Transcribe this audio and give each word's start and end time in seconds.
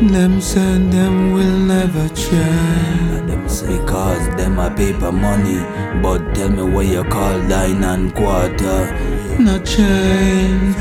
Them 0.00 0.40
said 0.40 0.90
them 0.90 1.32
will 1.34 1.58
never 1.58 2.08
change. 2.14 3.28
Them 3.28 3.46
say 3.46 3.78
cause 3.84 4.34
them 4.36 4.58
a 4.58 4.70
paper 4.70 5.12
money 5.12 5.60
But 6.00 6.34
tell 6.34 6.48
me 6.48 6.62
what 6.62 6.86
you 6.86 7.04
call 7.04 7.38
dine 7.48 7.84
and 7.84 8.14
quarter 8.14 8.96
Not 9.38 9.66
change. 9.66 10.74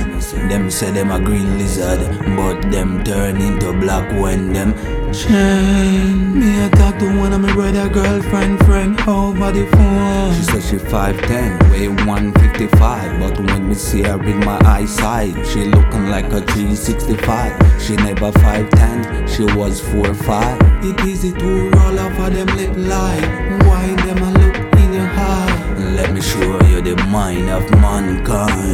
Them 0.49 0.71
say 0.71 0.91
them 0.91 1.11
a 1.11 1.19
green 1.19 1.57
lizard 1.57 1.99
But 2.37 2.71
them 2.71 3.03
turn 3.03 3.41
into 3.41 3.73
black 3.73 4.09
when 4.21 4.53
them 4.53 4.73
Change. 5.11 6.35
Me 6.35 6.63
I 6.63 6.69
talk 6.69 6.99
to 6.99 7.17
one 7.17 7.33
of 7.33 7.41
my 7.41 7.51
brother 7.53 7.89
girlfriend 7.89 8.59
friend 8.65 8.99
over 9.07 9.51
the 9.51 9.65
phone. 9.71 10.35
She 10.35 10.43
said 10.43 10.63
she 10.63 10.75
5'10, 10.77 11.71
weigh 11.71 11.87
155 11.87 13.19
But 13.19 13.39
when 13.39 13.69
me 13.69 13.75
see 13.75 14.03
her 14.03 14.17
with 14.17 14.35
my 14.45 14.59
eyesight 14.65 15.33
She 15.47 15.65
looking 15.65 16.09
like 16.09 16.25
a 16.25 16.41
365 16.41 17.81
She 17.81 17.95
never 17.95 18.31
5'10, 18.31 19.27
she 19.27 19.43
was 19.57 19.81
4'5 19.81 20.83
It 20.85 21.05
easy 21.05 21.31
to 21.31 21.69
roll 21.71 21.99
off 21.99 22.19
of 22.19 22.33
them 22.33 22.47
lip 22.55 22.73
like 22.77 23.63
Why 23.65 23.95
them 24.05 24.17
a 24.23 24.31
look 24.31 24.55
in 24.77 24.93
your 24.93 25.07
heart? 25.07 25.79
Let 25.95 26.13
me 26.13 26.21
show 26.21 26.63
you 26.67 26.81
the 26.81 26.95
mind 27.09 27.49
of 27.49 27.69
mankind 27.81 28.68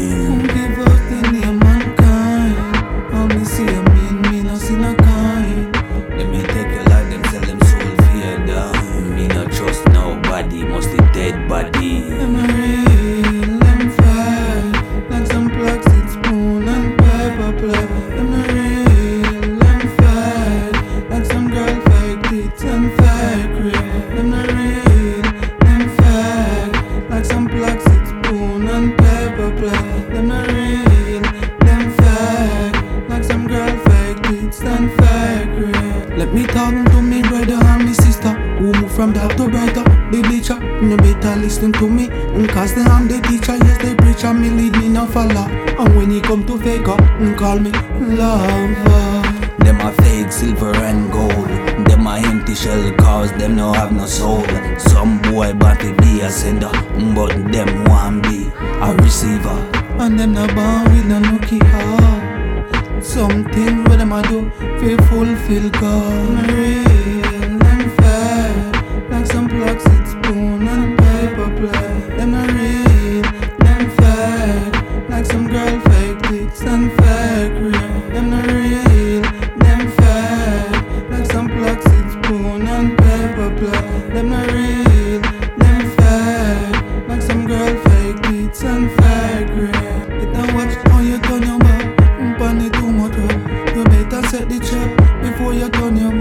dark 39.76 39.88
The 40.12 40.22
bleacher, 40.22 40.60
no 40.82 40.98
better 40.98 41.36
listen 41.36 41.74
to 41.74 41.88
me. 41.90 42.08
Cause 42.48 42.74
they 42.74 42.82
am 42.82 43.08
the 43.08 43.20
teacher, 43.22 43.58
yes 43.58 43.78
the 43.84 43.96
preacher 43.96 44.34
Me 44.34 44.50
lead 44.50 44.78
me 44.78 44.88
no 44.90 45.06
follow 45.06 45.48
And 45.78 45.96
when 45.96 46.12
he 46.12 46.22
come 46.22 46.46
to 46.46 46.58
fake 46.58 46.88
up, 46.88 47.00
call 47.38 47.60
me 47.60 47.72
lover 48.16 49.06
Them 49.60 49.82
a 49.82 49.92
fake 50.02 50.32
silver 50.32 50.74
and 50.76 51.12
gold. 51.12 51.50
Them 51.88 52.08
a 52.08 52.18
empty 52.18 52.56
shell 52.56 52.94
cause 52.96 53.32
them 53.34 53.58
no 53.58 53.74
have 53.74 53.92
no 53.92 54.06
soul. 54.06 54.46
Some 54.80 55.22
boy 55.24 55.54
want 55.56 55.82
to 55.82 55.94
be 55.98 56.22
a 56.22 56.30
sender 56.30 56.72
But 57.14 57.52
them 57.52 57.84
want 57.86 58.24
be 58.24 58.50
a 58.58 58.96
receiver. 59.04 59.76
And 59.98 60.20
them 60.20 60.34
no 60.34 60.46
born 60.48 60.84
with 60.94 61.06
no 61.06 61.20
lucky 61.20 61.58
heart 61.60 63.04
Some 63.04 63.46
things 63.46 63.88
what 63.88 63.98
them 63.98 64.12
a 64.12 64.22
do 64.24 64.50
Feel 64.80 64.98
fulfill 65.08 65.70
God 65.70 66.48
Me 66.48 66.54
real, 66.54 66.84
them 66.84 67.24
fake 67.24 67.25
Plastic 69.66 70.06
spoon 70.06 70.68
and 70.68 70.96
paper 70.96 71.50
plate. 71.58 72.18
Them 72.18 72.32
not 72.34 72.52
real, 72.52 73.24
them 73.66 73.90
fake. 73.98 75.10
Like 75.10 75.26
some 75.26 75.48
girl 75.48 75.80
fake 75.82 76.22
tits 76.22 76.62
and 76.62 76.92
fake 76.92 77.58
rape 77.74 78.14
Them 78.14 78.30
not 78.30 78.46
real, 78.46 79.24
them 79.64 79.88
fake. 79.98 81.10
Like 81.10 81.26
some 81.32 81.48
plastic 81.48 82.12
spoon 82.12 82.68
and 82.68 82.96
paper 82.96 83.50
plate. 83.58 84.14
Them 84.14 84.30
not 84.30 84.52
real, 84.52 85.22
them 85.58 85.82
fake. 85.98 87.10
Like 87.10 87.24
some 87.24 87.48
girl 87.48 87.76
fake 87.86 88.22
tits 88.22 88.62
and 88.64 88.88
fake 88.92 89.50
rape 89.50 90.22
It 90.22 90.32
don't 90.32 90.54
watch 90.54 90.76
how 90.92 91.00
you 91.00 91.18
turn 91.22 91.42
your 91.42 91.58
back 91.58 92.38
Pon 92.38 92.62
it 92.62 92.72
too 92.72 92.92
much 92.92 93.16
You 93.76 93.84
better 93.84 94.28
set 94.28 94.48
the 94.48 94.60
trap 94.60 95.24
Before 95.24 95.56
you 95.56 95.70
turn 95.70 95.98
your 95.98 96.12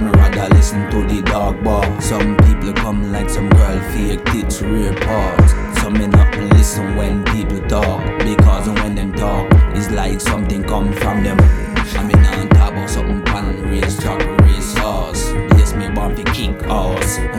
Me 0.00 0.10
rather 0.10 0.54
listen 0.54 0.88
to 0.92 1.02
the 1.12 1.22
dog 1.22 1.64
bark 1.64 2.00
Some 2.00 2.36
people 2.36 2.72
come 2.72 3.10
like 3.10 3.28
some 3.28 3.48
girl 3.48 3.80
fake 3.90 4.24
tits 4.26 4.62
rear 4.62 4.94
parts 4.94 5.52
Some 5.80 5.94
me 5.94 6.06
not 6.06 6.36
listen 6.54 6.94
when 6.96 7.24
people 7.24 7.60
talk 7.68 8.00
Because 8.20 8.68
when 8.68 8.94
them 8.94 9.12
talk 9.12 9.48
It's 9.74 9.90
like 9.90 10.20
something 10.20 10.62
come 10.62 10.92
from 10.92 11.24
them. 11.24 11.38
I 11.40 12.04
mean 12.04 12.24
on 12.26 12.48
talk 12.50 12.72
about 12.72 12.88
something 12.88 13.24
pan 13.24 13.62
race 13.70 13.98
truck 14.00 14.20
race 14.42 14.78
horse 14.78 15.32
Yes 15.58 15.74
me 15.74 15.90
want 15.90 16.16
to 16.16 16.24
kick 16.32 16.62
ass 16.68 17.37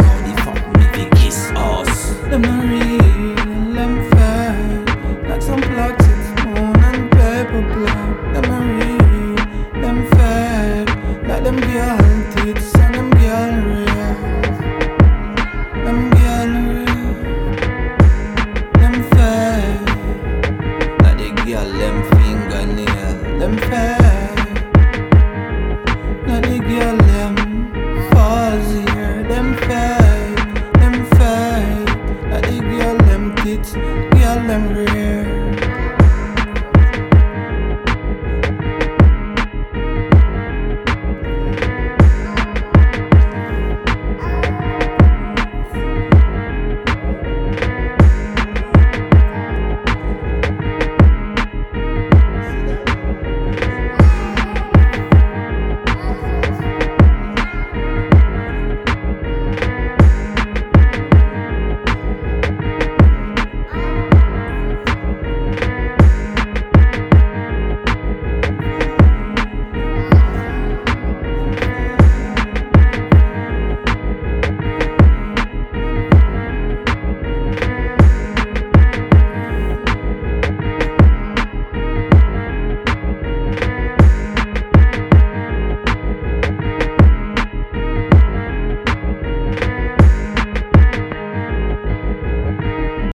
fingernail 23.50 23.90
Them 23.90 23.99